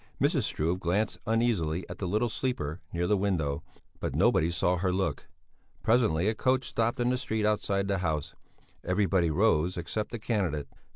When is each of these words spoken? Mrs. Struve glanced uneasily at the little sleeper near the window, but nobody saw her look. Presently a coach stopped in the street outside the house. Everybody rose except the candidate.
Mrs. 0.19 0.45
Struve 0.45 0.79
glanced 0.79 1.19
uneasily 1.27 1.87
at 1.87 1.99
the 1.99 2.07
little 2.07 2.27
sleeper 2.27 2.81
near 2.91 3.05
the 3.05 3.15
window, 3.15 3.61
but 3.99 4.15
nobody 4.15 4.49
saw 4.49 4.77
her 4.77 4.91
look. 4.91 5.27
Presently 5.83 6.27
a 6.27 6.33
coach 6.33 6.67
stopped 6.67 6.99
in 6.99 7.11
the 7.11 7.19
street 7.19 7.45
outside 7.45 7.87
the 7.87 7.99
house. 7.99 8.33
Everybody 8.83 9.29
rose 9.29 9.77
except 9.77 10.09
the 10.09 10.17
candidate. 10.17 10.67